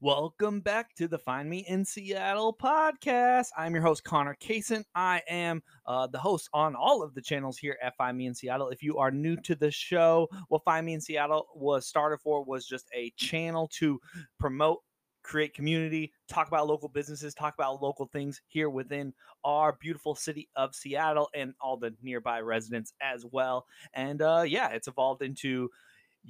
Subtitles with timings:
[0.00, 3.50] Welcome back to the Find Me in Seattle podcast.
[3.56, 4.82] I'm your host, Connor Kaysen.
[4.96, 8.34] I am uh, the host on all of the channels here at Find Me in
[8.34, 8.70] Seattle.
[8.70, 12.42] If you are new to the show, what Find Me in Seattle was started for
[12.42, 14.00] was just a channel to
[14.40, 14.82] promote,
[15.28, 19.12] create community, talk about local businesses, talk about local things here within
[19.44, 23.66] our beautiful city of Seattle and all the nearby residents as well.
[23.92, 25.68] And uh, yeah, it's evolved into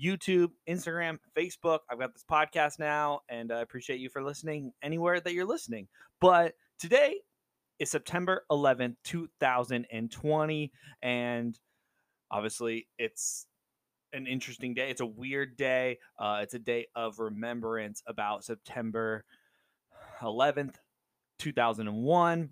[0.00, 1.80] YouTube, Instagram, Facebook.
[1.90, 5.88] I've got this podcast now, and I appreciate you for listening anywhere that you're listening.
[6.20, 7.20] But today
[7.78, 10.72] is September 11th, 2020,
[11.02, 11.58] and
[12.30, 13.46] obviously it's
[14.12, 14.90] an interesting day.
[14.90, 15.98] It's a weird day.
[16.18, 19.24] Uh, it's a day of remembrance about September
[20.22, 20.76] 11th,
[21.38, 22.50] 2001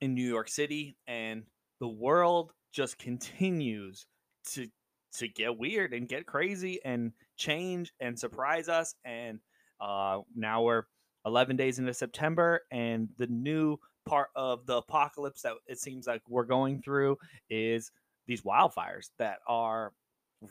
[0.00, 1.44] in New York City, and
[1.80, 4.06] the world just continues
[4.52, 4.68] to
[5.14, 8.94] to get weird and get crazy and change and surprise us.
[9.04, 9.40] And
[9.80, 10.82] uh, now we're
[11.24, 16.22] 11 days into September, and the new part of the apocalypse that it seems like
[16.28, 17.16] we're going through
[17.50, 17.90] is
[18.26, 19.92] these wildfires that are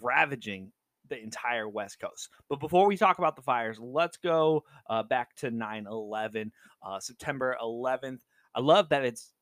[0.01, 0.71] ravaging
[1.09, 2.29] the entire West Coast.
[2.49, 6.51] But before we talk about the fires, let's go uh, back to 9 11,
[6.85, 8.19] uh, September 11th.
[8.55, 9.33] I love that it's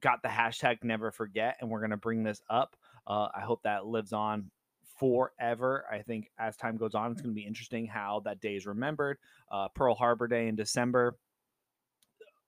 [0.00, 2.76] got the hashtag never forget, and we're going to bring this up.
[3.06, 4.50] Uh, I hope that lives on
[4.98, 5.84] forever.
[5.90, 8.66] I think as time goes on, it's going to be interesting how that day is
[8.66, 9.18] remembered.
[9.50, 11.16] Uh, Pearl Harbor Day in December.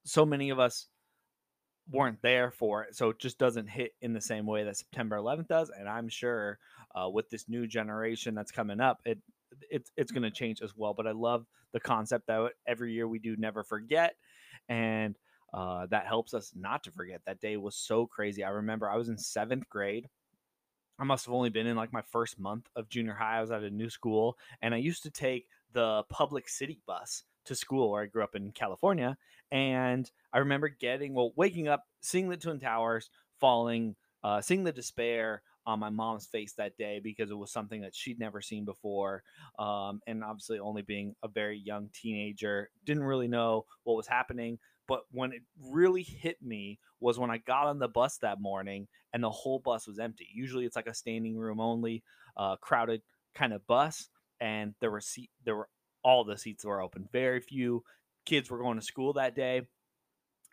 [0.05, 0.87] So many of us
[1.91, 5.17] weren't there for it, so it just doesn't hit in the same way that September
[5.17, 5.69] 11th does.
[5.69, 6.59] And I'm sure
[6.95, 9.19] uh, with this new generation that's coming up, it
[9.69, 10.93] it's it's going to change as well.
[10.93, 14.15] But I love the concept that every year we do never forget,
[14.69, 15.17] and
[15.53, 17.21] uh, that helps us not to forget.
[17.25, 18.43] That day was so crazy.
[18.43, 20.09] I remember I was in seventh grade
[20.97, 23.37] I must have only been in like my first month of junior high.
[23.37, 27.23] I was at a new school and I used to take the public city bus
[27.45, 29.17] to school where I grew up in California.
[29.51, 34.71] And I remember getting, well, waking up, seeing the Twin Towers falling, uh, seeing the
[34.71, 38.65] despair on my mom's face that day because it was something that she'd never seen
[38.65, 39.23] before.
[39.57, 44.59] Um, and obviously, only being a very young teenager, didn't really know what was happening.
[44.87, 48.87] But when it really hit me was when I got on the bus that morning
[49.13, 50.27] and the whole bus was empty.
[50.33, 52.03] Usually it's like a standing room only,
[52.37, 53.01] uh, crowded
[53.33, 55.69] kind of bus, and there were seat there were
[56.05, 57.09] all the seats were open.
[57.11, 57.83] Very few
[58.25, 59.63] kids were going to school that day.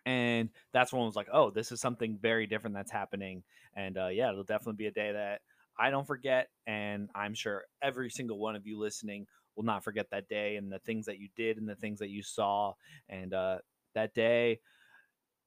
[0.05, 3.43] And that's when I was like, oh, this is something very different that's happening.
[3.75, 5.41] And uh, yeah, it'll definitely be a day that
[5.79, 6.49] I don't forget.
[6.67, 10.71] And I'm sure every single one of you listening will not forget that day and
[10.71, 12.73] the things that you did and the things that you saw.
[13.07, 13.59] And uh,
[13.93, 14.59] that day.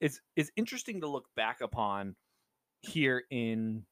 [0.00, 2.14] is, it's interesting to look back upon
[2.80, 3.82] here in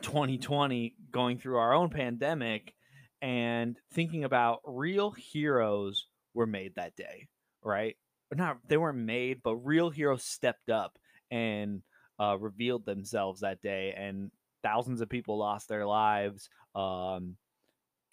[0.00, 2.74] 2020 going through our own pandemic
[3.22, 7.28] and thinking about real heroes were made that day,
[7.62, 7.96] right?
[8.32, 10.96] not they weren't made, but real heroes stepped up
[11.30, 11.82] and
[12.20, 14.30] uh, revealed themselves that day, and
[14.62, 17.36] thousands of people lost their lives um,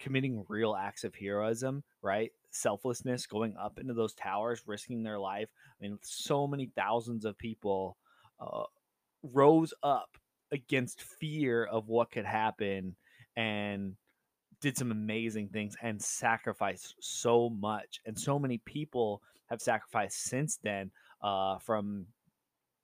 [0.00, 2.32] committing real acts of heroism, right?
[2.50, 5.48] selflessness going up into those towers, risking their life.
[5.80, 7.96] I mean, so many thousands of people
[8.40, 8.64] uh,
[9.22, 10.16] rose up
[10.52, 12.96] against fear of what could happen
[13.36, 13.94] and
[14.60, 18.00] did some amazing things and sacrificed so much.
[18.06, 20.90] And so many people have sacrificed since then
[21.22, 22.06] uh, from,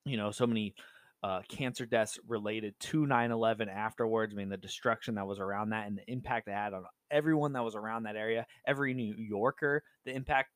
[0.05, 0.75] you know, so many
[1.23, 4.35] uh, cancer deaths related to 9 11 afterwards.
[4.35, 7.55] I mean, the destruction that was around that and the impact it had on everyone
[7.55, 10.51] that was around that area, every New Yorker, the impact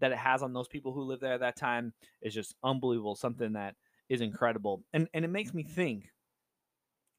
[0.00, 3.14] that it has on those people who live there at that time is just unbelievable.
[3.14, 3.74] Something that
[4.08, 4.82] is incredible.
[4.92, 6.10] And, and it makes me think,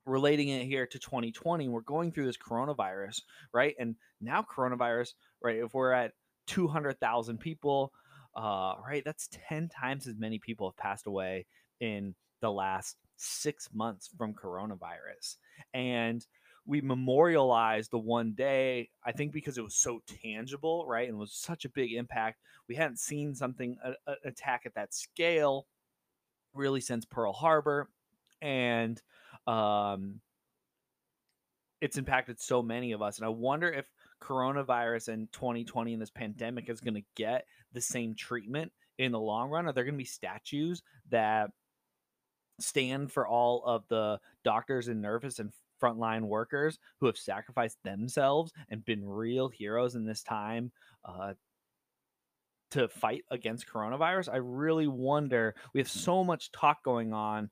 [0.10, 3.22] relating it here to 2020, we're going through this coronavirus,
[3.54, 3.76] right?
[3.80, 5.58] And now, coronavirus, right?
[5.58, 6.14] If we're at
[6.48, 7.94] 200,000 people,
[8.36, 11.46] uh, right, that's 10 times as many people have passed away
[11.80, 15.38] in the last six months from coronavirus.
[15.74, 16.26] And
[16.66, 21.10] we memorialized the one day, I think because it was so tangible, right?
[21.10, 22.40] And was such a big impact.
[22.68, 25.68] We hadn't seen something, a, a attack at that scale
[26.54, 27.90] really since Pearl Harbor.
[28.42, 29.02] And
[29.50, 30.22] um,
[31.82, 33.18] it's impacted so many of us.
[33.18, 33.90] And I wonder if
[34.22, 39.20] coronavirus and 2020 and this pandemic is going to get the same treatment in the
[39.20, 39.66] long run.
[39.66, 41.50] Are there going to be statues that
[42.60, 45.52] stand for all of the doctors and nurses and
[45.82, 50.72] frontline workers who have sacrificed themselves and been real heroes in this time
[51.06, 51.34] uh,
[52.72, 54.32] to fight against coronavirus.
[54.32, 55.56] I really wonder.
[55.74, 57.50] We have so much talk going on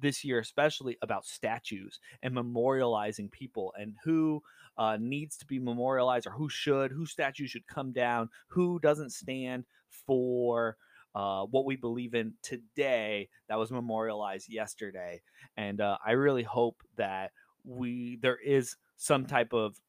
[0.00, 4.42] this year, especially about statues and memorializing people and who
[4.76, 9.10] uh, needs to be memorialized or who should, whose statue should come down, who doesn't
[9.12, 9.64] stand
[10.06, 10.76] for
[11.14, 15.20] uh, what we believe in today that was memorialized yesterday.
[15.56, 17.32] And uh, I really hope that
[17.64, 19.80] we there is some type of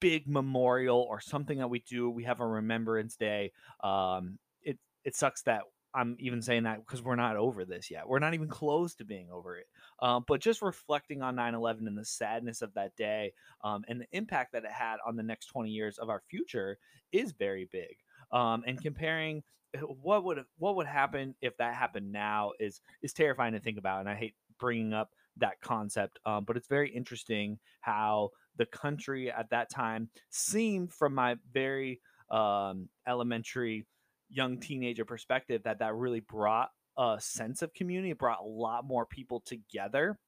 [0.00, 2.10] big memorial or something that we do.
[2.10, 3.52] We have a Remembrance Day.
[3.82, 5.62] Um, it it sucks that
[5.94, 8.08] I'm even saying that because we're not over this yet.
[8.08, 9.66] We're not even close to being over it.
[10.00, 14.00] Um, but just reflecting on 9 11 and the sadness of that day um, and
[14.00, 16.78] the impact that it had on the next 20 years of our future
[17.12, 17.96] is very big.
[18.32, 19.42] Um, and comparing
[19.74, 23.78] eh, what would what would happen if that happened now is is terrifying to think
[23.78, 24.00] about.
[24.00, 29.30] And I hate bringing up that concept, um, but it's very interesting how the country
[29.30, 32.00] at that time seemed, from my very
[32.30, 33.86] um, elementary
[34.32, 38.86] young teenager perspective that that really brought a sense of community it brought a lot
[38.86, 40.18] more people together.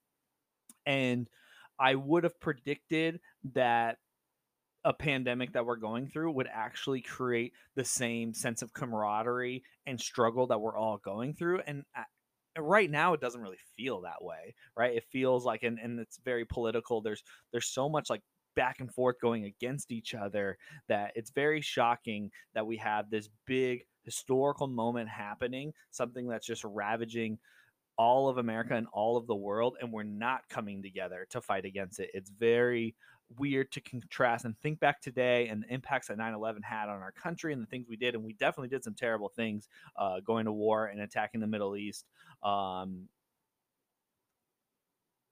[0.85, 1.27] And
[1.77, 3.19] i would have predicted
[3.53, 3.97] that
[4.85, 9.99] a pandemic that we're going through would actually create the same sense of camaraderie and
[9.99, 11.59] struggle that we're all going through.
[11.65, 11.83] And
[12.57, 14.95] right now it doesn't really feel that way right?
[14.95, 17.01] It feels like and, and it's very political.
[17.01, 18.21] There's there's so much like
[18.55, 23.29] back and forth going against each other that it's very shocking that we have this
[23.45, 27.39] big historical moment happening, something that's just ravaging
[27.97, 31.65] all of America and all of the world, and we're not coming together to fight
[31.65, 32.09] against it.
[32.13, 32.95] It's very
[33.37, 37.11] weird to contrast and think back today and the impacts that 9-11 had on our
[37.11, 39.67] country and the things we did and we definitely did some terrible things
[39.97, 42.05] uh, going to war and attacking the middle east
[42.43, 43.07] um,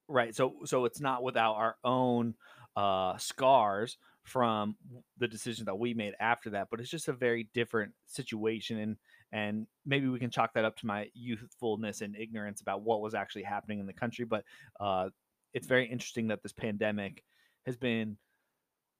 [0.07, 2.33] right so so it's not without our own
[2.75, 4.75] uh, scars from
[5.17, 8.97] the decision that we made after that but it's just a very different situation and
[9.31, 13.13] and maybe we can chalk that up to my youthfulness and ignorance about what was
[13.13, 14.43] actually happening in the country but
[14.79, 15.09] uh,
[15.53, 17.23] it's very interesting that this pandemic
[17.65, 18.17] has been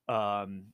[0.10, 0.66] um,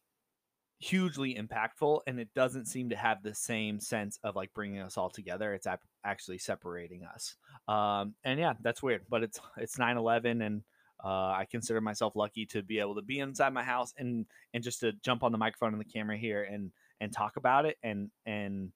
[0.80, 4.98] hugely impactful and it doesn't seem to have the same sense of like bringing us
[4.98, 5.54] all together.
[5.54, 7.36] It's ap- actually separating us.
[7.68, 10.63] Um, and yeah that's weird but it's it's 9-11 and
[11.04, 14.63] uh, I consider myself lucky to be able to be inside my house and and
[14.63, 17.78] just to jump on the microphone and the camera here and and talk about it
[17.84, 18.72] and and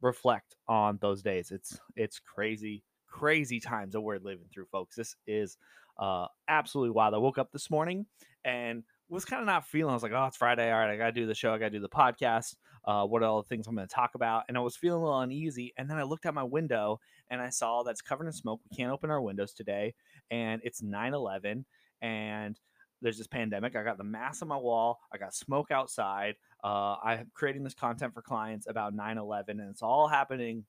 [0.00, 1.50] reflect on those days.
[1.50, 4.96] It's it's crazy, crazy times that we're living through, folks.
[4.96, 5.56] This is
[5.98, 7.14] uh, absolutely wild.
[7.14, 8.06] I woke up this morning
[8.44, 9.90] and was kind of not feeling.
[9.90, 10.70] I was like, oh, it's Friday.
[10.72, 11.52] All right, I got to do the show.
[11.52, 12.56] I got to do the podcast.
[12.86, 14.44] Uh, what are all the things I'm going to talk about?
[14.48, 15.72] And I was feeling a little uneasy.
[15.76, 17.00] And then I looked out my window
[17.30, 18.60] and I saw that's covered in smoke.
[18.70, 19.94] We can't open our windows today.
[20.30, 21.64] And it's 9 11.
[22.02, 22.60] And
[23.00, 23.76] there's this pandemic.
[23.76, 24.98] I got the mask on my wall.
[25.12, 26.36] I got smoke outside.
[26.62, 29.60] Uh, I'm creating this content for clients about 9 11.
[29.60, 30.64] And it's all happening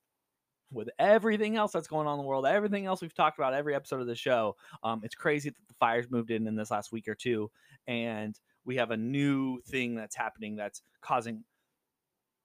[0.72, 3.76] with everything else that's going on in the world, everything else we've talked about every
[3.76, 4.56] episode of the show.
[4.84, 7.50] Um, it's crazy that the fires moved in in this last week or two,
[7.88, 11.44] and we have a new thing that's happening that's causing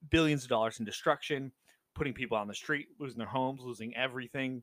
[0.08, 1.52] billions of dollars in destruction,
[1.94, 4.62] putting people on the street, losing their homes, losing everything.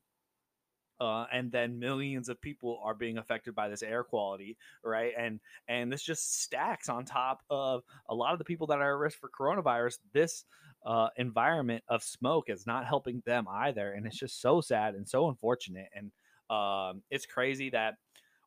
[1.00, 5.14] Uh, and then millions of people are being affected by this air quality, right?
[5.16, 8.96] And and this just stacks on top of a lot of the people that are
[8.96, 10.00] at risk for coronavirus.
[10.12, 10.44] This
[10.84, 15.08] uh, environment of smoke is not helping them either, and it's just so sad and
[15.08, 15.90] so unfortunate.
[15.94, 16.12] And
[16.50, 17.96] um, it's crazy that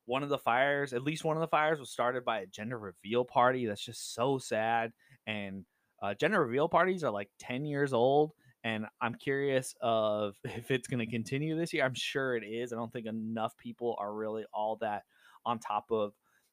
[0.06, 2.78] one of the fires, at least one of the fires, was started by a gender
[2.78, 3.66] reveal party.
[3.66, 4.92] That's just so sad.
[5.24, 5.64] And
[6.02, 8.32] uh, gender reveal parties are like 10 years old
[8.64, 12.72] and i'm curious of if it's going to continue this year i'm sure it is
[12.72, 15.04] i don't think enough people are really all that
[15.44, 16.12] on top of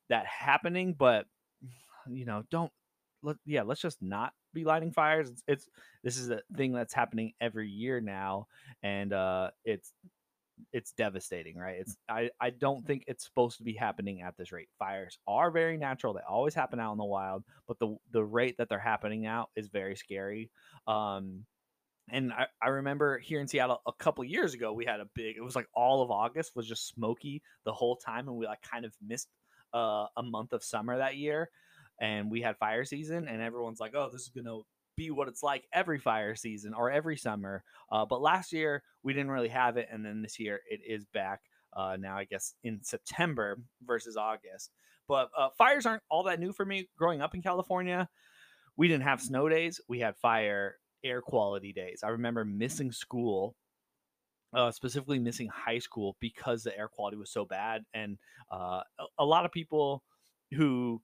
[0.09, 1.25] that happening but
[2.09, 2.71] you know don't
[3.23, 5.69] let, yeah let's just not be lighting fires it's, it's
[6.03, 8.47] this is a thing that's happening every year now
[8.83, 9.91] and uh it's
[10.73, 11.77] it's devastating, right?
[11.79, 14.69] It's I, I don't think it's supposed to be happening at this rate.
[14.79, 18.57] Fires are very natural; they always happen out in the wild, but the the rate
[18.57, 20.49] that they're happening out is very scary.
[20.87, 21.45] Um,
[22.09, 25.35] and I, I remember here in Seattle a couple years ago, we had a big.
[25.37, 28.61] It was like all of August was just smoky the whole time, and we like
[28.61, 29.27] kind of missed
[29.73, 31.49] uh, a month of summer that year.
[31.99, 34.59] And we had fire season, and everyone's like, "Oh, this is gonna
[34.97, 37.63] be what it's like every fire season or every summer.
[37.91, 41.05] Uh, but last year we didn't really have it, and then this year it is
[41.13, 41.39] back.
[41.75, 44.71] Uh, now I guess in September versus August.
[45.07, 46.89] But uh, fires aren't all that new for me.
[46.97, 48.09] Growing up in California,
[48.75, 49.79] we didn't have snow days.
[49.87, 52.01] We had fire air quality days.
[52.03, 53.55] I remember missing school
[54.53, 57.83] uh, specifically missing high school because the air quality was so bad.
[57.93, 58.17] And
[58.51, 60.03] uh, a, a, lot of people
[60.51, 61.01] who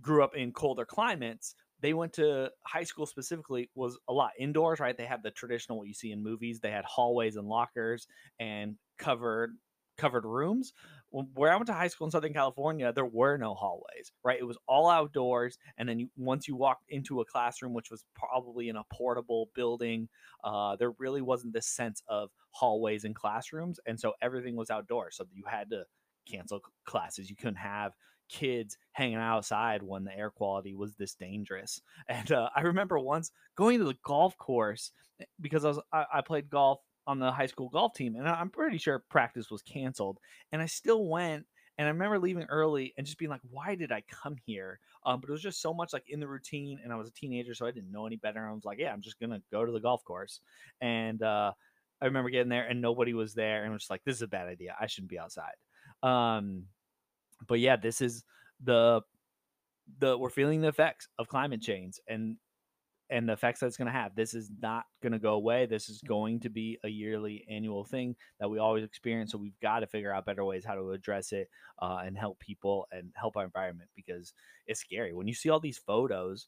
[0.00, 4.80] grew up in colder climates they went to high school specifically was a lot indoors,
[4.80, 4.96] right?
[4.96, 6.60] They had the traditional what you see in movies.
[6.60, 8.06] They had hallways and lockers
[8.38, 9.56] and covered
[9.98, 10.72] covered rooms.
[11.10, 14.40] Where I went to high school in Southern California, there were no hallways, right?
[14.40, 18.04] It was all outdoors, and then you, once you walked into a classroom, which was
[18.14, 20.08] probably in a portable building,
[20.42, 25.16] uh, there really wasn't this sense of hallways and classrooms, and so everything was outdoors.
[25.16, 25.84] So you had to
[26.26, 27.28] cancel classes.
[27.28, 27.92] You couldn't have
[28.32, 31.80] kids hanging outside when the air quality was this dangerous.
[32.08, 36.06] And uh, I remember once going to the golf course eh, because I was I,
[36.14, 39.62] I played golf on the high school golf team, and I'm pretty sure practice was
[39.62, 40.18] canceled.
[40.52, 41.46] And I still went,
[41.78, 45.20] and I remember leaving early and just being like, "Why did I come here?" Um,
[45.20, 47.54] but it was just so much like in the routine, and I was a teenager,
[47.54, 48.46] so I didn't know any better.
[48.46, 50.40] I was like, "Yeah, I'm just gonna go to the golf course."
[50.80, 51.52] And uh,
[52.00, 54.22] I remember getting there, and nobody was there, and I was just like, "This is
[54.22, 54.76] a bad idea.
[54.80, 55.56] I shouldn't be outside."
[56.02, 56.68] Um,
[57.46, 58.24] but yeah, this is
[58.62, 59.02] the
[59.98, 62.36] the we're feeling the effects of climate change and
[63.10, 64.14] and the effects that it's going to have.
[64.14, 65.66] This is not going to go away.
[65.66, 69.32] This is going to be a yearly annual thing that we always experience.
[69.32, 71.50] So we've got to figure out better ways how to address it
[71.82, 74.32] uh, and help people and help our environment because
[74.66, 76.46] it's scary when you see all these photos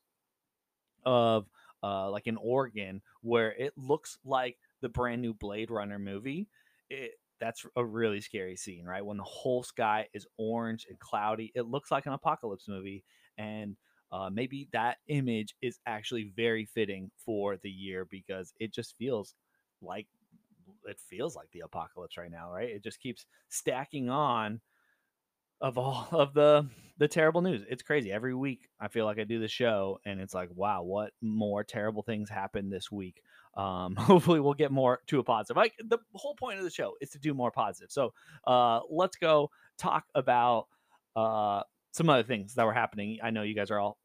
[1.05, 1.47] of
[1.83, 6.49] uh, like in Oregon where it looks like the brand new Blade Runner movie.
[6.89, 9.05] It, that's a really scary scene, right?
[9.05, 13.05] When the whole sky is orange and cloudy, it looks like an apocalypse movie,
[13.39, 13.77] and
[14.13, 19.35] uh, maybe that image is actually very fitting for the year because it just feels
[19.83, 20.07] like
[20.87, 22.69] it feels like the apocalypse right now, right?
[22.69, 24.61] It just keeps stacking on
[25.65, 26.69] of all of the
[26.99, 27.65] the terrible news.
[27.69, 28.13] It's crazy.
[28.13, 31.65] Every week I feel like I do the show and it's like, wow, what more
[31.65, 33.21] terrible things happened this week?
[33.57, 35.57] Um, hopefully we'll get more to a positive.
[35.57, 37.91] Like the whole point of the show is to do more positive.
[37.91, 38.13] So
[38.47, 40.69] uh, let's go talk about
[41.17, 43.19] uh, some other things that were happening.
[43.25, 43.99] I know you guys are all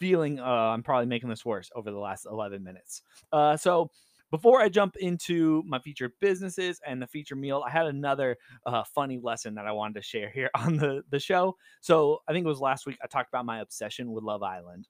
[0.00, 3.02] feeling uh, I'm probably making this worse over the last 11 minutes.
[3.30, 3.90] Uh, so
[4.30, 8.84] before I jump into my featured businesses and the feature meal, I had another uh,
[8.94, 11.56] funny lesson that I wanted to share here on the, the show.
[11.80, 14.88] So I think it was last week I talked about my obsession with Love Island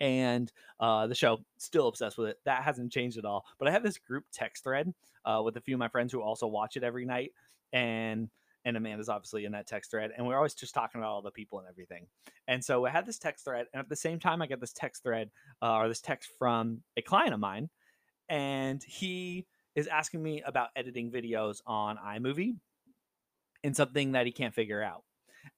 [0.00, 3.70] and uh, the show still obsessed with it that hasn't changed at all but i
[3.70, 4.92] have this group text thread
[5.24, 7.32] uh, with a few of my friends who also watch it every night
[7.72, 8.28] and
[8.64, 11.30] and amanda's obviously in that text thread and we're always just talking about all the
[11.30, 12.06] people and everything
[12.48, 14.72] and so i had this text thread and at the same time i get this
[14.72, 15.30] text thread
[15.62, 17.68] uh, or this text from a client of mine
[18.30, 22.56] and he is asking me about editing videos on iMovie
[23.62, 25.02] and something that he can't figure out.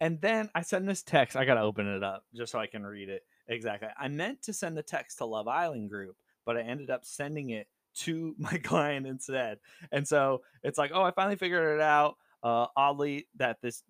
[0.01, 1.37] And then I send this text.
[1.37, 3.89] I got to open it up just so I can read it exactly.
[3.99, 7.51] I meant to send the text to Love Island group, but I ended up sending
[7.51, 9.59] it to my client instead.
[9.93, 12.17] And so it's like, oh, I finally figured it out.
[12.43, 13.85] Uh, oddly, that this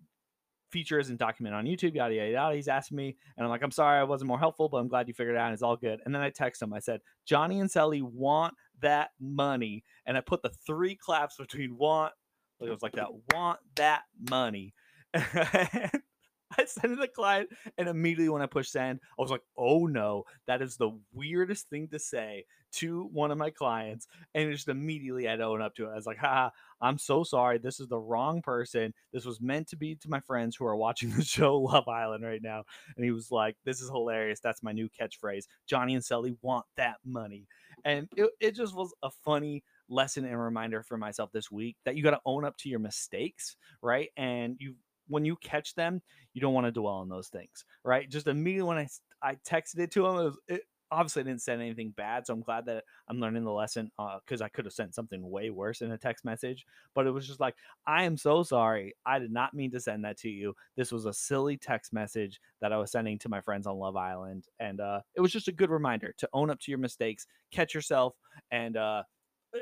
[0.73, 2.55] feature isn't documented on YouTube, yada, yada, yada.
[2.55, 5.07] He's asking me, and I'm like, I'm sorry I wasn't more helpful, but I'm glad
[5.07, 5.53] you figured it out.
[5.53, 6.01] It's all good.
[6.03, 6.73] And then I text him.
[6.73, 9.83] I said, Johnny and Sally want that money.
[10.05, 12.13] And I put the three claps between want,
[12.59, 14.73] it was like that, want that money.
[15.13, 19.41] I sent it to the client, and immediately when I pushed send, I was like,
[19.57, 24.51] "Oh no, that is the weirdest thing to say to one of my clients." And
[24.51, 25.91] just immediately I had to own up to it.
[25.91, 26.51] I was like, "Ha,
[26.81, 27.57] I'm so sorry.
[27.57, 28.93] This is the wrong person.
[29.11, 32.23] This was meant to be to my friends who are watching the show Love Island
[32.23, 32.63] right now."
[32.95, 34.39] And he was like, "This is hilarious.
[34.39, 35.45] That's my new catchphrase.
[35.67, 37.47] Johnny and Sally want that money."
[37.85, 41.95] And it, it just was a funny lesson and reminder for myself this week that
[41.95, 44.09] you got to own up to your mistakes, right?
[44.17, 44.75] And you
[45.07, 46.01] when you catch them,
[46.33, 48.09] you don't want to dwell on those things, right?
[48.09, 48.87] Just immediately when I
[49.21, 50.61] I texted it to him, it, was, it
[50.93, 54.41] obviously I didn't send anything bad, so I'm glad that I'm learning the lesson because
[54.41, 56.65] uh, I could have sent something way worse in a text message.
[56.95, 58.93] But it was just like, I am so sorry.
[59.05, 60.53] I did not mean to send that to you.
[60.77, 63.95] This was a silly text message that I was sending to my friends on Love
[63.95, 67.27] Island, and uh, it was just a good reminder to own up to your mistakes,
[67.51, 68.15] catch yourself,
[68.51, 69.03] and uh,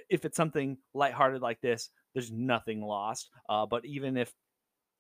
[0.09, 3.29] if it's something lighthearted like this, there's nothing lost.
[3.49, 4.33] Uh, but even if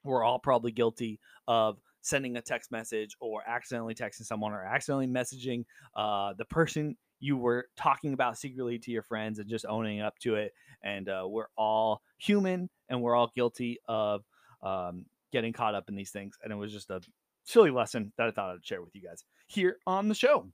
[0.03, 5.07] we're all probably guilty of sending a text message or accidentally texting someone or accidentally
[5.07, 5.65] messaging
[5.95, 10.17] uh, the person you were talking about secretly to your friends and just owning up
[10.19, 10.53] to it.
[10.83, 14.23] And uh, we're all human and we're all guilty of
[14.63, 16.35] um, getting caught up in these things.
[16.43, 17.01] And it was just a
[17.43, 20.47] silly lesson that I thought I'd share with you guys here on the show.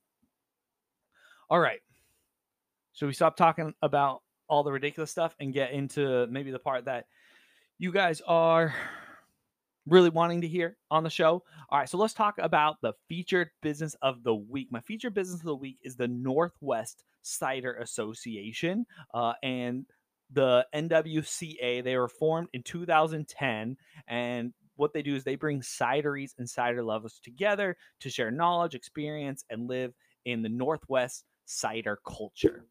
[1.50, 1.80] All right.
[2.94, 6.86] Should we stop talking about all the ridiculous stuff and get into maybe the part
[6.86, 7.06] that
[7.78, 8.74] you guys are
[9.88, 11.44] really wanting to hear on the show.
[11.70, 14.68] All right, so let's talk about the featured business of the week.
[14.72, 19.86] My featured business of the week is the Northwest Cider Association, uh, and
[20.32, 21.84] the NWCA.
[21.84, 23.78] They were formed in 2010,
[24.08, 28.76] and what they do is they bring cideries and cider lovers together to share knowledge,
[28.76, 29.94] experience, and live
[30.26, 32.66] in the Northwest cider culture.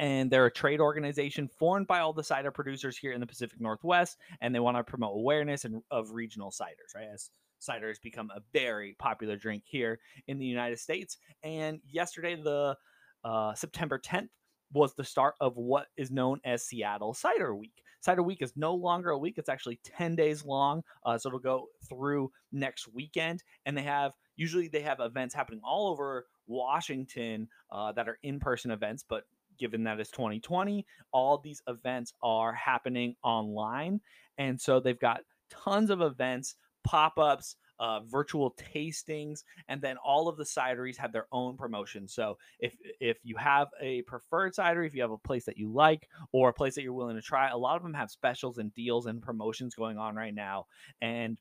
[0.00, 3.60] And they're a trade organization formed by all the cider producers here in the Pacific
[3.60, 7.08] Northwest, and they want to promote awareness and of regional ciders, right?
[7.12, 11.18] As cider has become a very popular drink here in the United States.
[11.42, 12.76] And yesterday, the
[13.24, 14.30] uh, September 10th,
[14.72, 17.82] was the start of what is known as Seattle Cider Week.
[18.00, 20.82] Cider Week is no longer a week, it's actually 10 days long.
[21.04, 23.42] Uh, so it'll go through next weekend.
[23.66, 28.40] And they have usually they have events happening all over Washington uh, that are in
[28.40, 29.24] person events, but
[29.60, 34.00] given that it's 2020, all these events are happening online.
[34.38, 40.28] And so they've got tons of events, pop ups, uh, virtual tastings, and then all
[40.28, 42.06] of the cideries have their own promotion.
[42.06, 45.72] So if if you have a preferred cidery, if you have a place that you
[45.72, 48.58] like or a place that you're willing to try, a lot of them have specials
[48.58, 50.66] and deals and promotions going on right now.
[51.00, 51.38] And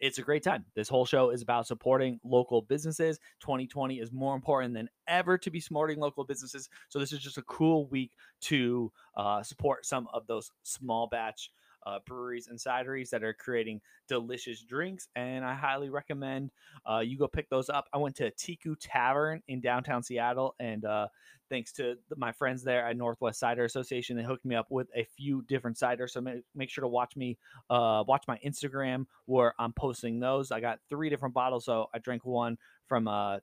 [0.00, 0.64] it's a great time.
[0.74, 3.18] This whole show is about supporting local businesses.
[3.40, 6.68] 2020 is more important than ever to be supporting local businesses.
[6.88, 11.50] So this is just a cool week to uh, support some of those small batch
[11.84, 15.08] uh, breweries and cideries that are creating delicious drinks.
[15.16, 16.50] And I highly recommend
[16.88, 17.86] uh, you go pick those up.
[17.92, 21.08] I went to Teku Tavern in downtown Seattle, and uh,
[21.48, 25.04] thanks to my friends there at Northwest Cider Association, they hooked me up with a
[25.16, 26.10] few different ciders.
[26.10, 30.52] So make, make sure to watch me, uh, watch my Instagram where I'm posting those.
[30.52, 32.56] I got three different bottles, so I drank one
[32.86, 33.38] from uh,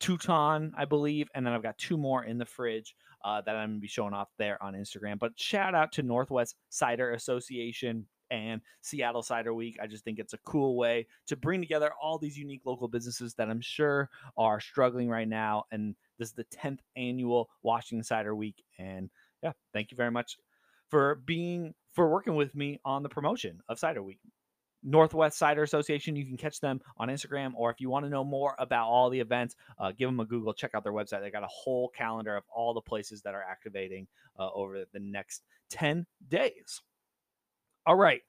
[0.00, 2.94] Teuton, I believe, and then I've got two more in the fridge
[3.24, 5.18] uh, that I'm gonna be showing off there on Instagram.
[5.18, 9.78] But shout out to Northwest Cider Association and Seattle Cider Week.
[9.82, 13.34] I just think it's a cool way to bring together all these unique local businesses
[13.34, 15.64] that I'm sure are struggling right now.
[15.72, 18.62] And this is the 10th annual Washington Cider Week.
[18.78, 19.10] And
[19.42, 20.36] yeah, thank you very much
[20.88, 24.20] for being for working with me on the promotion of Cider Week.
[24.88, 26.16] Northwest Cider Association.
[26.16, 29.10] You can catch them on Instagram, or if you want to know more about all
[29.10, 30.52] the events, uh, give them a Google.
[30.52, 31.20] Check out their website.
[31.20, 34.06] They got a whole calendar of all the places that are activating
[34.38, 36.82] uh, over the next 10 days.
[37.86, 38.22] All right.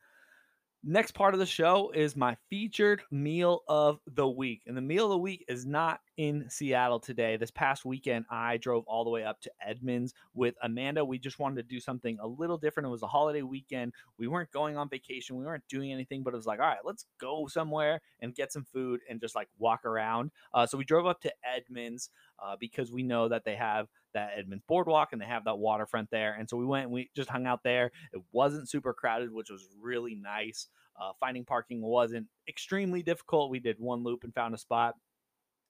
[0.84, 4.62] Next part of the show is my featured meal of the week.
[4.66, 7.38] And the meal of the week is not in Seattle today.
[7.38, 11.06] This past weekend, I drove all the way up to Edmonds with Amanda.
[11.06, 12.88] We just wanted to do something a little different.
[12.88, 13.94] It was a holiday weekend.
[14.18, 16.80] We weren't going on vacation, we weren't doing anything, but it was like, all right,
[16.84, 20.32] let's go somewhere and get some food and just like walk around.
[20.54, 22.10] Uh, so we drove up to Edmonds
[22.44, 26.12] uh, because we know that they have that Edmonds Boardwalk and they have that waterfront
[26.12, 26.36] there.
[26.38, 27.92] And so we went we just hung out there.
[28.12, 30.68] It wasn't super crowded, which was really nice.
[31.02, 33.50] Uh, finding parking wasn't extremely difficult.
[33.52, 34.96] We did one loop and found a spot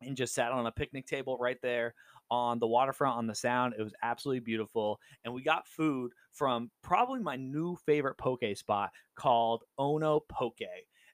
[0.02, 1.94] and just sat on a picnic table right there
[2.32, 3.74] on the waterfront on the sound.
[3.78, 5.00] It was absolutely beautiful.
[5.24, 10.60] And we got food from probably my new favorite poke spot called Ono Poke.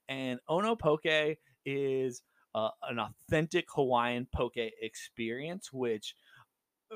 [0.07, 2.21] And Ono Poke is
[2.53, 6.15] uh, an authentic Hawaiian poke experience, which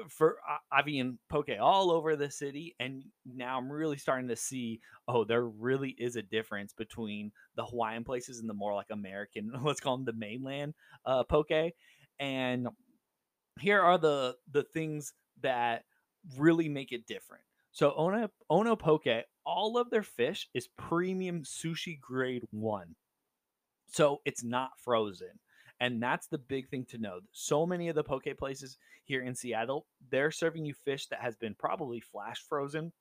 [0.10, 0.38] for
[0.72, 4.82] I've eaten poke all over the city, and now I'm really starting to see.
[5.08, 9.52] Oh, there really is a difference between the Hawaiian places and the more like American,
[9.64, 10.74] let's call them the mainland
[11.06, 11.74] uh, poke.
[12.20, 12.68] And
[13.60, 15.84] here are the the things that
[16.38, 17.44] really make it different.
[17.72, 22.96] So Ono Ono Poke, all of their fish is premium sushi grade one.
[23.88, 25.40] So it's not frozen.
[25.80, 27.20] And that's the big thing to know.
[27.32, 31.36] So many of the poke places here in Seattle, they're serving you fish that has
[31.36, 32.92] been probably flash frozen,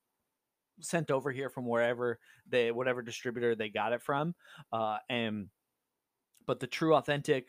[0.80, 4.34] sent over here from wherever they, whatever distributor they got it from.
[4.72, 5.48] Uh, and,
[6.46, 7.48] but the true authentic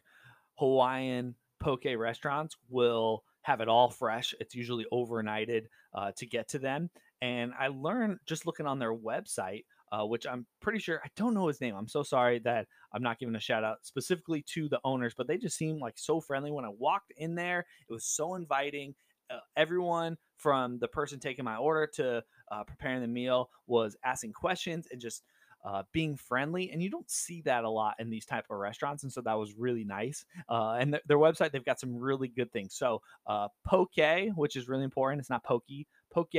[0.58, 4.34] Hawaiian poke restaurants will have it all fresh.
[4.40, 6.90] It's usually overnighted uh, to get to them.
[7.22, 11.34] And I learned just looking on their website uh, which I'm pretty sure I don't
[11.34, 11.76] know his name.
[11.76, 15.28] I'm so sorry that I'm not giving a shout out specifically to the owners, but
[15.28, 17.66] they just seemed like so friendly when I walked in there.
[17.90, 18.96] It was so inviting.
[19.30, 24.34] Uh, everyone from the person taking my order to uh, preparing the meal was asking
[24.34, 25.24] questions and just
[25.66, 29.04] uh, being friendly and you don't see that a lot in these type of restaurants
[29.04, 32.30] and so that was really nice uh, and th- their website they've got some really
[32.30, 33.92] good things so uh, poke
[34.36, 36.30] which is really important it's not pokey poke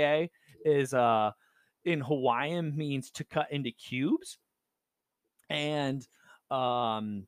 [0.64, 1.30] is uh
[1.84, 4.38] in Hawaiian means to cut into cubes.
[5.48, 6.06] And
[6.50, 7.26] um,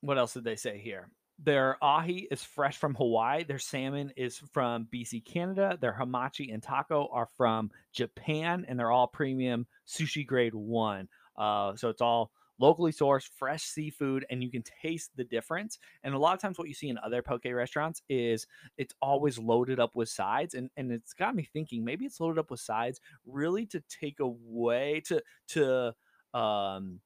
[0.00, 1.08] what else did they say here?
[1.42, 3.44] Their ahi is fresh from Hawaii.
[3.44, 5.78] Their salmon is from BC, Canada.
[5.80, 11.08] Their hamachi and tako are from Japan, and they're all premium sushi grade one.
[11.38, 12.30] Uh, so it's all
[12.60, 15.78] locally sourced, fresh seafood, and you can taste the difference.
[16.04, 18.46] And a lot of times, what you see in other poke restaurants is
[18.76, 22.38] it's always loaded up with sides, and and it's got me thinking maybe it's loaded
[22.38, 25.94] up with sides really to take away to to
[26.34, 27.00] um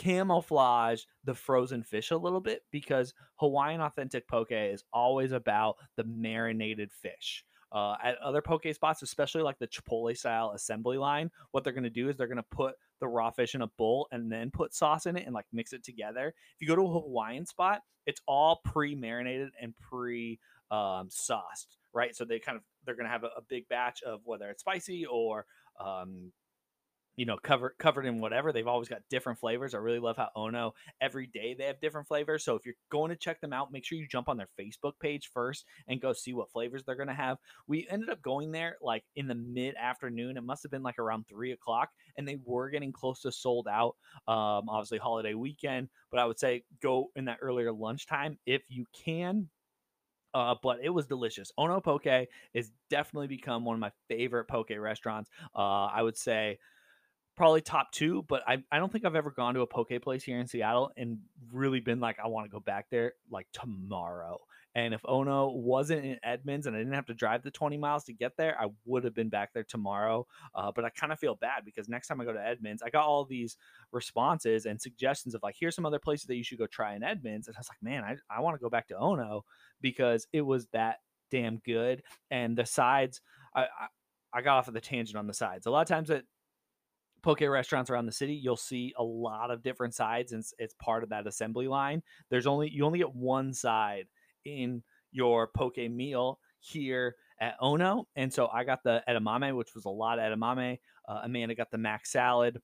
[0.00, 6.04] camouflage the frozen fish a little bit because Hawaiian authentic poke is always about the
[6.04, 7.44] marinated fish.
[7.70, 11.84] Uh, at other poke spots, especially like the Chipotle style assembly line, what they're going
[11.84, 14.50] to do is they're going to put the raw fish in a bowl and then
[14.50, 16.28] put sauce in it and like mix it together.
[16.28, 20.38] If you go to a Hawaiian spot, it's all pre marinated and pre
[20.70, 22.14] um, sauced, right?
[22.14, 25.04] So they kind of they're to have a, a, big batch of whether it's spicy
[25.04, 25.46] or
[25.84, 26.32] um,
[27.20, 28.50] you know, covered covered in whatever.
[28.50, 29.74] They've always got different flavors.
[29.74, 32.42] I really love how Ono every day they have different flavors.
[32.42, 34.92] So if you're going to check them out, make sure you jump on their Facebook
[35.02, 37.36] page first and go see what flavors they're gonna have.
[37.66, 40.38] We ended up going there like in the mid afternoon.
[40.38, 43.68] It must have been like around three o'clock, and they were getting close to sold
[43.68, 43.96] out.
[44.26, 48.86] Um, obviously holiday weekend, but I would say go in that earlier lunchtime if you
[48.94, 49.50] can.
[50.32, 51.52] Uh, but it was delicious.
[51.58, 55.28] Ono Poke is definitely become one of my favorite poke restaurants.
[55.54, 56.56] Uh, I would say
[57.36, 60.22] probably top two, but I, I don't think I've ever gone to a poke place
[60.22, 61.18] here in Seattle and
[61.52, 64.38] really been like, I want to go back there like tomorrow.
[64.74, 68.04] And if Ono wasn't in Edmonds and I didn't have to drive the 20 miles
[68.04, 70.26] to get there, I would have been back there tomorrow.
[70.54, 72.90] Uh, but I kind of feel bad because next time I go to Edmonds, I
[72.90, 73.56] got all these
[73.90, 77.02] responses and suggestions of like, here's some other places that you should go try in
[77.02, 77.48] Edmonds.
[77.48, 79.44] And I was like, man, I, I want to go back to Ono
[79.80, 80.98] because it was that
[81.32, 82.02] damn good.
[82.30, 83.20] And the sides,
[83.54, 83.86] I, I
[84.32, 85.66] I got off of the tangent on the sides.
[85.66, 86.24] A lot of times at
[87.22, 91.02] poke restaurants around the city, you'll see a lot of different sides, and it's, part
[91.02, 92.02] of that assembly line.
[92.30, 94.06] There's only you only get one side
[94.44, 99.84] in your poke meal here at Ono, and so I got the edamame, which was
[99.84, 100.78] a lot of edamame.
[101.08, 102.60] Uh, Amanda got the mac salad,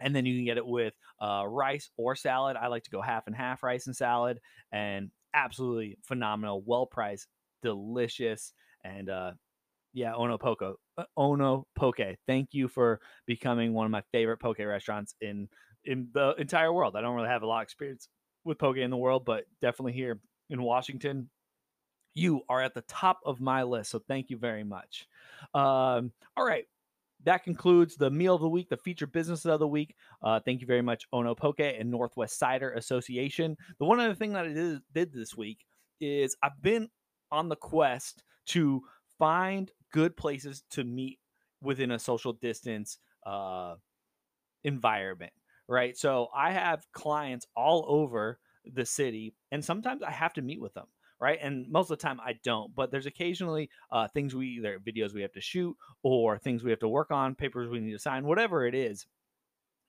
[0.00, 2.56] and then you can get it with uh, rice or salad.
[2.56, 4.40] I like to go half and half rice and salad,
[4.72, 7.26] and absolutely phenomenal, well priced,
[7.62, 8.52] delicious,
[8.84, 9.32] and uh,
[9.92, 10.78] yeah, Ono Poke,
[11.16, 12.16] Ono Poke.
[12.26, 15.48] Thank you for becoming one of my favorite poke restaurants in
[15.84, 16.96] in the entire world.
[16.96, 18.08] I don't really have a lot of experience
[18.44, 21.30] with poke in the world, but definitely here in Washington,
[22.14, 23.90] you are at the top of my list.
[23.90, 25.06] So thank you very much.
[25.54, 26.64] Um, all right.
[27.24, 29.94] That concludes the meal of the week, the featured business of the week.
[30.22, 33.56] Uh, thank you very much, Ono Poke and Northwest Cider Association.
[33.78, 35.58] The one other thing that I did, did this week
[36.00, 36.88] is I've been
[37.30, 38.82] on the quest to
[39.20, 41.20] find good places to meet
[41.62, 43.74] within a social distance uh,
[44.64, 45.32] environment,
[45.68, 45.96] right?
[45.96, 50.74] So I have clients all over the city, and sometimes I have to meet with
[50.74, 50.86] them,
[51.20, 51.38] right?
[51.40, 55.14] And most of the time I don't, but there's occasionally uh, things we either videos
[55.14, 57.98] we have to shoot or things we have to work on, papers we need to
[57.98, 59.06] sign, whatever it is.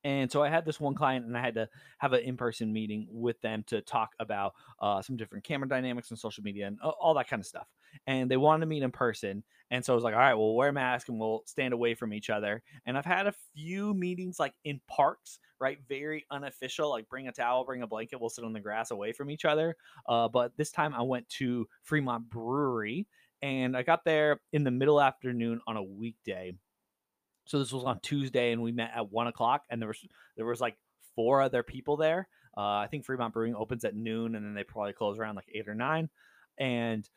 [0.03, 3.07] And so I had this one client, and I had to have an in-person meeting
[3.11, 7.13] with them to talk about uh, some different camera dynamics and social media and all
[7.13, 7.67] that kind of stuff.
[8.07, 10.55] And they wanted to meet in person, and so I was like, "All right, we'll
[10.55, 13.93] wear a mask and we'll stand away from each other." And I've had a few
[13.93, 15.79] meetings like in parks, right?
[15.87, 19.11] Very unofficial, like bring a towel, bring a blanket, we'll sit on the grass away
[19.13, 19.75] from each other.
[20.07, 23.07] Uh, but this time I went to Fremont Brewery,
[23.41, 26.53] and I got there in the middle afternoon on a weekday
[27.45, 30.05] so this was on Tuesday, and we met at one o'clock, and there was
[30.37, 30.77] there was like
[31.15, 32.27] four other people there.
[32.55, 35.49] Uh, I think Fremont Brewing opens at noon, and then they probably close around like
[35.53, 36.09] eight or nine.
[36.57, 37.07] And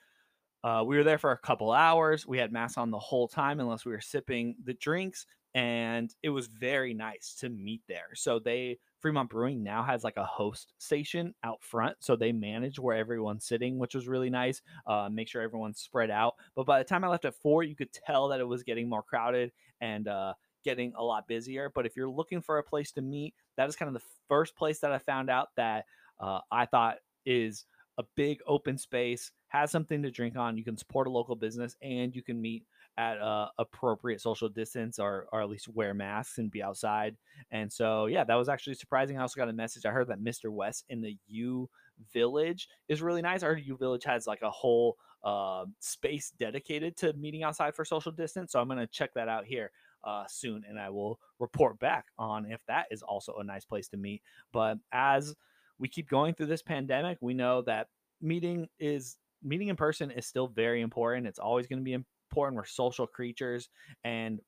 [0.64, 2.26] uh, we were there for a couple hours.
[2.26, 6.30] We had masks on the whole time, unless we were sipping the drinks, and it
[6.30, 8.08] was very nice to meet there.
[8.14, 12.78] So they Fremont Brewing now has like a host station out front, so they manage
[12.78, 14.62] where everyone's sitting, which was really nice.
[14.86, 16.36] Uh, make sure everyone's spread out.
[16.56, 18.88] But by the time I left at four, you could tell that it was getting
[18.88, 20.32] more crowded and uh,
[20.64, 21.70] getting a lot busier.
[21.74, 24.56] But if you're looking for a place to meet, that is kind of the first
[24.56, 25.84] place that I found out that
[26.18, 26.96] uh, I thought
[27.26, 27.66] is
[27.98, 30.58] a big open space, has something to drink on.
[30.58, 32.64] You can support a local business, and you can meet
[32.98, 37.16] at uh, appropriate social distance or, or at least wear masks and be outside.
[37.52, 39.16] And so, yeah, that was actually surprising.
[39.16, 39.86] I also got a message.
[39.86, 40.50] I heard that Mr.
[40.50, 41.70] West in the U
[42.12, 43.44] Village is really nice.
[43.44, 48.10] Our U Village has like a whole uh, space dedicated to meeting outside for social
[48.10, 48.52] distance.
[48.52, 49.70] So I'm going to check that out here.
[50.02, 53.88] Uh, soon, and I will report back on if that is also a nice place
[53.88, 54.20] to meet.
[54.52, 55.34] But as
[55.78, 57.86] we keep going through this pandemic, we know that
[58.20, 61.26] meeting is meeting in person is still very important.
[61.26, 62.56] It's always going to be important.
[62.56, 63.68] We're social creatures,
[64.02, 64.40] and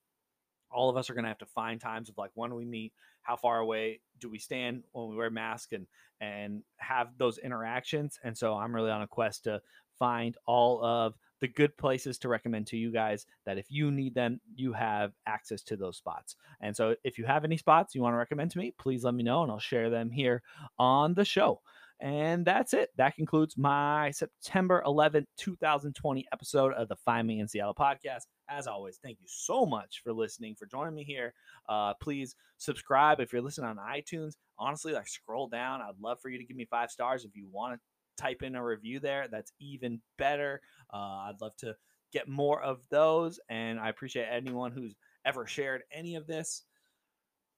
[0.71, 2.93] all of us are going to have to find times of like when we meet,
[3.21, 5.87] how far away do we stand when we wear masks, and
[6.19, 8.19] and have those interactions.
[8.23, 9.61] And so I'm really on a quest to
[9.99, 14.15] find all of the good places to recommend to you guys that if you need
[14.15, 16.35] them, you have access to those spots.
[16.61, 19.13] And so if you have any spots you want to recommend to me, please let
[19.13, 20.41] me know and I'll share them here
[20.79, 21.61] on the show.
[21.99, 22.89] And that's it.
[22.97, 28.27] That concludes my September 11th, 2020 episode of the Find Me in Seattle podcast.
[28.49, 31.33] As always, thank you so much for listening, for joining me here.
[31.67, 34.33] Uh, please subscribe if you're listening on iTunes.
[34.59, 35.81] Honestly, like scroll down.
[35.81, 38.55] I'd love for you to give me five stars if you want to type in
[38.55, 39.27] a review there.
[39.27, 40.61] That's even better.
[40.93, 41.75] Uh, I'd love to
[42.13, 43.39] get more of those.
[43.49, 46.63] And I appreciate anyone who's ever shared any of this.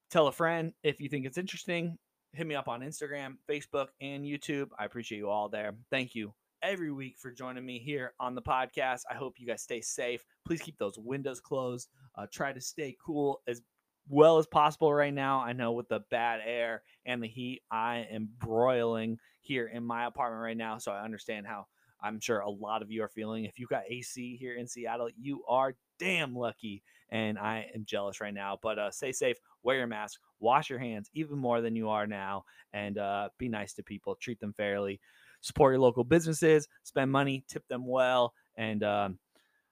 [0.10, 1.98] Tell a friend if you think it's interesting
[2.34, 4.70] hit me up on Instagram, Facebook, and YouTube.
[4.78, 5.76] I appreciate you all there.
[5.90, 9.02] Thank you every week for joining me here on the podcast.
[9.10, 10.26] I hope you guys stay safe.
[10.46, 11.90] Please keep those windows closed.
[12.16, 13.62] Uh, try to stay cool as
[14.08, 15.40] well as possible right now.
[15.40, 20.06] I know with the bad air and the heat, I am broiling here in my
[20.06, 20.78] apartment right now.
[20.78, 21.66] So I understand how
[22.02, 23.46] I'm sure a lot of you are feeling.
[23.46, 26.84] If you got AC here in Seattle, you are damn lucky.
[27.12, 28.58] And I am jealous right now.
[28.62, 32.08] But uh, stay safe, wear your mask, wash your hands even more than you are
[32.08, 35.00] now, and uh, be nice to people, treat them fairly,
[35.42, 38.34] support your local businesses, spend money, tip them well.
[38.58, 39.20] And um,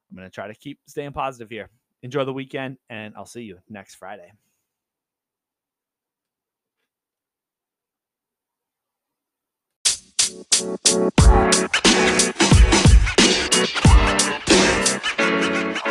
[0.09, 1.69] I'm going to try to keep staying positive here.
[2.03, 4.31] Enjoy the weekend, and I'll see you next Friday.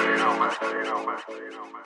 [0.07, 0.53] you know, man.
[0.63, 1.19] You know, man.
[1.29, 1.83] You know, man.